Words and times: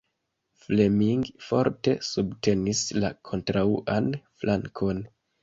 Fleming 0.61 1.25
forte 1.47 1.93
subtenis 2.07 2.81
la 3.05 3.13
kontraŭan 3.31 4.11
flankon. 4.41 5.07